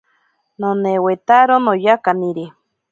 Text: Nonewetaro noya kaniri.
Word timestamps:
Nonewetaro 0.59 1.55
noya 1.65 1.95
kaniri. 2.05 2.45